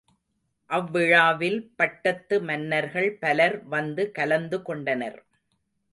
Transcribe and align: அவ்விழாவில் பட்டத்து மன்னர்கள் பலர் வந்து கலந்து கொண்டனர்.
அவ்விழாவில் 0.69 1.59
பட்டத்து 1.75 2.41
மன்னர்கள் 2.41 3.17
பலர் 3.19 3.57
வந்து 3.67 4.11
கலந்து 4.11 4.59
கொண்டனர். 4.61 5.19